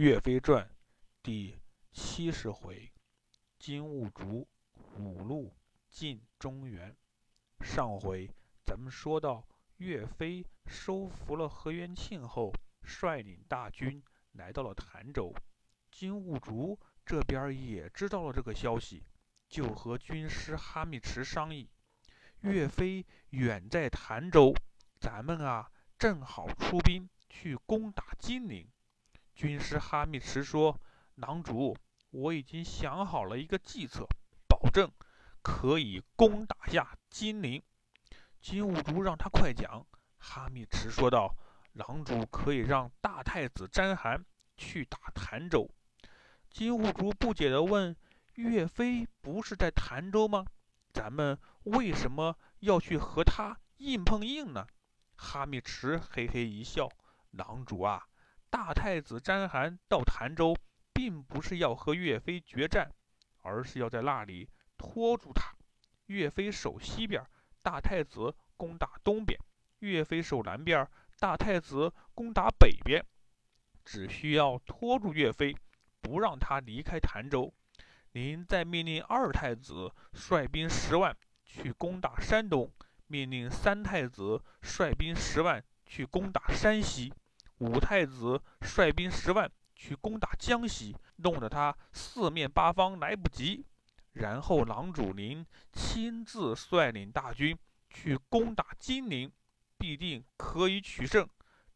[0.00, 0.66] 岳飞传
[1.22, 1.58] 第
[1.92, 2.90] 七十回：
[3.58, 4.48] 金兀术
[4.96, 5.54] 五路
[5.90, 6.96] 进中原。
[7.60, 8.26] 上回
[8.64, 12.50] 咱们说到，岳飞收服了何元庆后，
[12.82, 14.02] 率领大军
[14.32, 15.34] 来到了潭州。
[15.90, 19.04] 金兀术这边也知道了这个消息，
[19.50, 21.68] 就和军师哈密池商议：
[22.40, 24.54] 岳飞远在潭州，
[24.98, 28.66] 咱们啊正好出兵去攻打金陵。
[29.40, 30.78] 军师哈密池说
[31.16, 31.74] ：“囊主，
[32.10, 34.06] 我已经想好了一个计策，
[34.46, 34.92] 保证
[35.40, 37.62] 可以攻打下金陵。”
[38.42, 39.86] 金兀术让他快讲。
[40.18, 41.34] 哈密池说道
[41.72, 44.22] ：“狼主可以让大太子詹邯
[44.58, 45.66] 去打潭州。”
[46.50, 47.96] 金兀术不解地问
[48.36, 50.44] ：“岳飞不是在潭州吗？
[50.92, 54.66] 咱们为什么要去和他硬碰硬呢？”
[55.16, 56.90] 哈密池嘿嘿一笑
[57.32, 58.06] ：“狼主啊。”
[58.50, 60.56] 大太子詹邯到潭州，
[60.92, 62.92] 并不是要和岳飞决战，
[63.42, 65.54] 而是要在那里拖住他。
[66.06, 67.24] 岳飞守西边，
[67.62, 69.38] 大太子攻打东边；
[69.78, 70.86] 岳飞守南边，
[71.20, 73.04] 大太子攻打北边。
[73.84, 75.56] 只需要拖住岳飞，
[76.00, 77.54] 不让他离开潭州。
[78.12, 82.70] 您再命令二太子率兵十万去攻打山东，
[83.06, 87.12] 命令三太子率兵十万去攻打山西。
[87.60, 93.64] 五太子率兵十万去攻打江西，弄得他四面八方来不及。
[94.12, 97.56] 然后郎主您亲自率领大军
[97.90, 99.30] 去攻打金陵，
[99.78, 101.28] 必定可以取胜。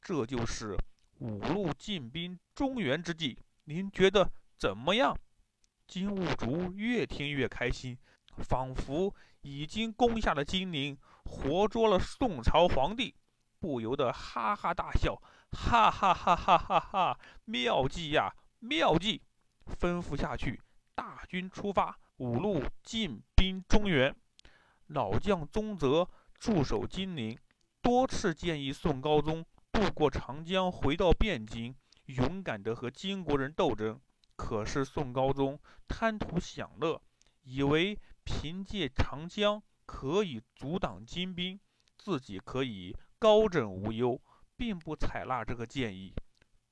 [0.00, 0.76] 这就是
[1.18, 3.38] 五路进兵中原之计。
[3.64, 5.16] 您觉得怎么样？
[5.86, 7.98] 金兀术越听越开心，
[8.38, 13.14] 仿佛已经攻下了金陵，活捉了宋朝皇帝，
[13.62, 15.22] 不由得哈哈大笑。
[15.52, 17.18] 哈哈哈哈哈哈！
[17.44, 19.22] 妙计呀，妙计！
[19.78, 20.60] 吩咐下去，
[20.96, 24.12] 大军出发，五路进兵中原。
[24.88, 27.38] 老将宗泽驻守金陵，
[27.80, 31.76] 多次建议宋高宗渡过长江，回到汴京，
[32.06, 34.00] 勇敢地和金国人斗争。
[34.34, 37.00] 可是宋高宗贪图享乐，
[37.42, 41.60] 以为凭借长江可以阻挡金兵，
[41.98, 44.20] 自己可以高枕无忧。
[44.54, 46.14] 并不采纳这个建议。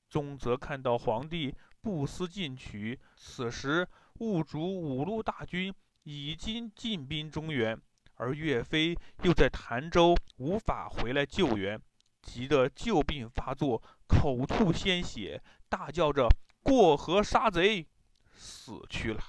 [0.08, 3.88] 宗泽看到皇帝不思进取，此时
[4.20, 5.74] 兀术五路大军
[6.04, 7.76] 已经进兵中原，
[8.14, 11.80] 而岳飞又在潭州，无法回来救援，
[12.22, 16.28] 急得旧病发作，口吐鲜血，大叫着
[16.62, 17.84] “过河杀贼”，
[18.38, 19.20] 死去了。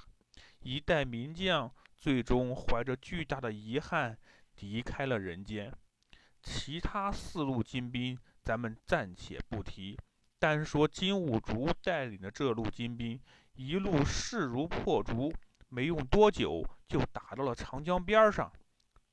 [0.60, 4.16] 一代名将最终怀着巨大的遗憾
[4.60, 5.74] 离开了人间。
[6.42, 8.18] 其他四路精兵。
[8.44, 9.96] 咱们暂且不提，
[10.40, 13.20] 单说金兀术带领的这路金兵，
[13.54, 15.32] 一路势如破竹，
[15.70, 18.52] 没用多久就打到了长江边上。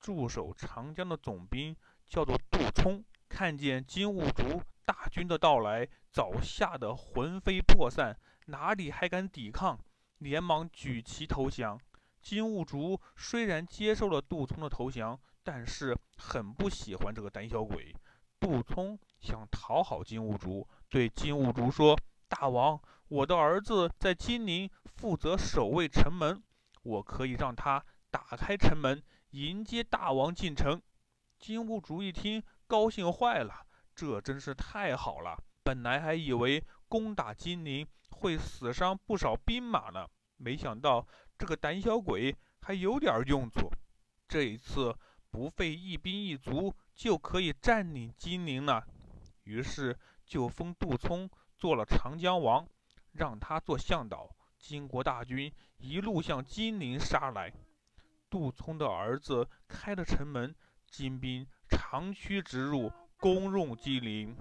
[0.01, 9.79] 驻守长江的总兵叫做杜充，看见金兀术大军的到来，早吓得魂飞魄散，哪里还敢抵抗？
[10.19, 11.79] 连忙举旗投降。
[12.23, 17.97] 金兀术虽然接受了杜充的投降，但是很不喜欢这个胆小鬼。
[18.39, 21.99] 杜聪想讨好金兀术，对金兀术说
[22.29, 22.79] ：“大王，
[23.09, 26.43] 我的儿子在金陵负责守卫城门，
[26.83, 30.83] 我可以让他打开城门迎接大王进城。”
[31.41, 35.43] 金兀术一听，高兴坏了，这真是太好了！
[35.63, 43.73] 本来还以为攻打金陵会死伤不少兵马呢，没想到这个胆小鬼还有点用处。
[44.29, 44.95] 这一次
[45.31, 46.75] 不费一兵一卒。
[46.95, 48.85] 就可以占领金陵了，
[49.45, 49.97] 于是
[50.27, 52.67] 就封杜充做了长江王，
[53.13, 54.35] 让他做向导。
[54.59, 57.53] 金国大军一路向金陵杀来，
[58.29, 60.53] 杜充的儿子开了城门，
[60.91, 64.37] 金兵长驱直入，攻入金陵。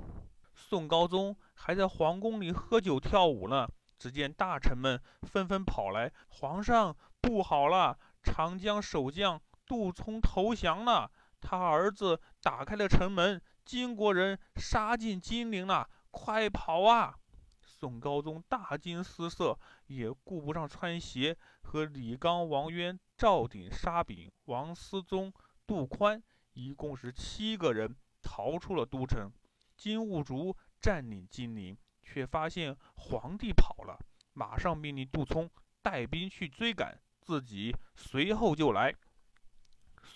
[0.56, 3.68] 宋高宗还在皇宫里喝酒跳舞呢，
[4.00, 8.00] 只见大臣们纷纷跑来：“皇上，不好了！
[8.24, 17.16] 长江守将杜充投降了。”他儿子打开了城门，金国人杀进金陵了，快跑啊！
[17.62, 25.32] 宋高宗大惊失色，也顾不上穿鞋，和李纲、王渊、赵鼎、沙秉、王思宗、
[25.68, 26.22] 杜宽，
[26.54, 29.32] 一共是七个人逃出了都城。
[29.76, 33.96] 金兀术占领金陵，却发现皇帝跑了，
[34.34, 35.48] 马上命令杜充
[35.84, 38.96] 带兵去追赶，自己随后就来。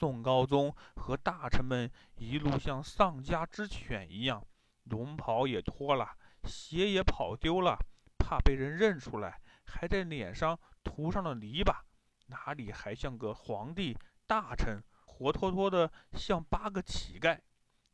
[0.01, 1.87] 宋高宗和大臣们
[2.17, 4.43] 一路像丧家之犬一样，
[4.85, 7.77] 龙袍也脱了，鞋也跑丢了，
[8.17, 11.85] 怕被人认出来，还在脸上涂上了泥巴，
[12.29, 13.95] 哪里还像个皇帝
[14.25, 14.83] 大臣？
[15.05, 17.39] 活脱脱的像八个乞丐。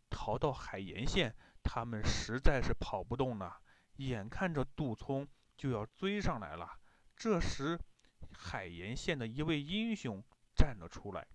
[0.10, 3.58] 逃到海盐县，他们实在是跑不动了。
[3.98, 5.28] 眼看着杜聪
[5.58, 6.72] 就要追上来了，
[7.18, 7.78] 这时
[8.32, 10.24] 海盐县的一位英雄
[10.56, 11.28] 站了出来。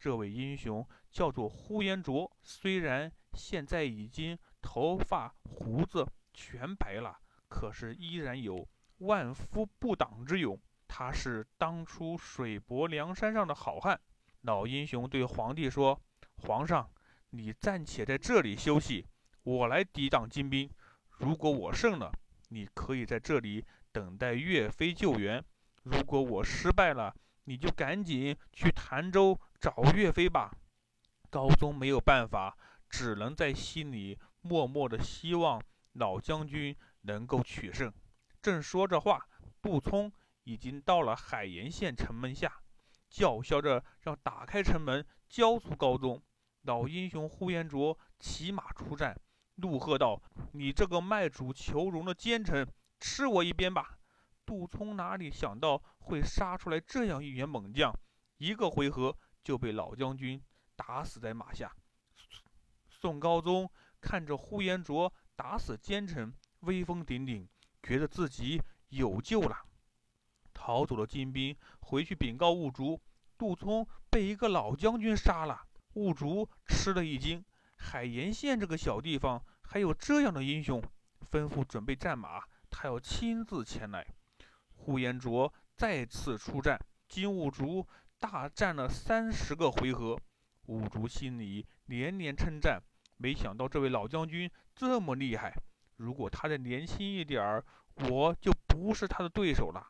[0.00, 7.18] 这位英雄叫做呼延灼，虽然现在已经头发胡子全白了，
[7.50, 8.66] 可是依然有
[9.00, 10.58] 万夫不挡之勇。
[10.88, 14.00] 他是当初水泊梁山上的好汉。
[14.40, 16.00] 老英雄对皇帝说
[16.42, 16.90] ：“皇上，
[17.28, 19.06] 你暂且在这里休息，
[19.42, 20.68] 我来抵挡金兵。
[21.10, 22.10] 如果我胜了，
[22.48, 25.42] 你可以在这里等待岳飞救援；
[25.82, 27.14] 如果我失败了，
[27.44, 30.50] 你就赶紧去潭州。”找岳飞吧，
[31.28, 32.56] 高宗没有办法，
[32.88, 35.62] 只能在心里默默的希望
[35.92, 37.92] 老将军能够取胜。
[38.40, 39.28] 正说着话，
[39.60, 40.10] 杜聪
[40.44, 42.50] 已经到了海盐县城门下，
[43.10, 46.22] 叫嚣着要打开城门，交出高宗。
[46.62, 49.14] 老英雄呼延灼骑马出战，
[49.56, 50.22] 怒喝道
[50.52, 52.66] ：“你这个卖主求荣的奸臣，
[52.98, 53.98] 吃我一鞭吧！”
[54.46, 57.94] 杜聪哪里想到会杀出来这样一员猛将，
[58.38, 59.14] 一个回合。
[59.42, 60.42] 就被老将军
[60.76, 61.74] 打死在马下。
[62.88, 63.70] 宋高宗
[64.00, 67.46] 看着呼延灼打死奸臣，威风凛凛，
[67.82, 69.56] 觉得自己有救了。
[70.52, 73.00] 逃走的金兵回去禀告兀竹，
[73.38, 75.66] 杜聪被一个老将军杀了。
[75.94, 77.44] 兀竹吃了一惊，
[77.76, 80.82] 海盐县这个小地方还有这样的英雄，
[81.30, 84.06] 吩咐准备战马，他要亲自前来。
[84.74, 86.78] 呼延灼再次出战，
[87.08, 87.86] 金兀竹。
[88.20, 90.14] 大战了三十个回合，
[90.66, 92.82] 五竹心里连连称赞，
[93.16, 95.54] 没想到这位老将军这么厉害。
[95.96, 97.64] 如果他再年轻一点儿，
[98.10, 99.86] 我就不是他的对手了。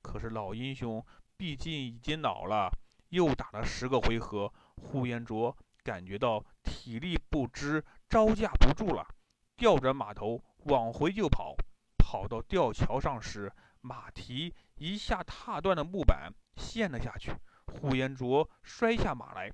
[0.00, 1.04] 可是老英雄
[1.36, 2.70] 毕竟已经老了，
[3.08, 9.04] 又打了十个回合，呼延灼感觉到体力不支，招架不住了，
[9.56, 11.56] 调转马头往回就跑。
[11.98, 17.32] 跑到吊桥上时，马蹄一下踏断了木板，陷了下去。
[17.72, 19.50] 呼延灼摔下马来，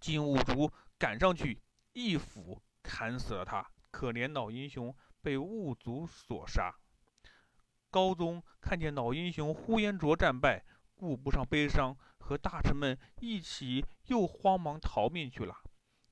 [0.00, 1.60] 金兀术赶上去，
[1.92, 3.68] 一斧砍死了他。
[3.90, 6.74] 可怜老英雄被兀术所杀。
[7.90, 15.54] 高宗看见老英雄呼延灼战败，顾不上悲伤，和大臣们一起又慌忙逃命去了。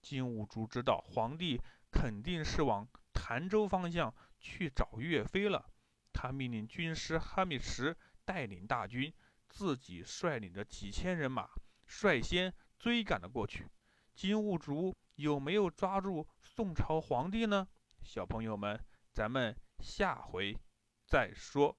[0.03, 1.59] 金兀术知道皇帝
[1.91, 5.71] 肯定是往潭州方向去找岳飞了，
[6.12, 9.12] 他命令军师哈密石带领大军。
[9.50, 11.50] 自己率领着几千人马，
[11.85, 13.69] 率先追赶了过去。
[14.14, 17.67] 金兀术有没有抓住宋朝皇帝呢？
[18.02, 18.82] 小朋友们，
[19.12, 20.56] 咱们下回
[21.06, 21.76] 再说。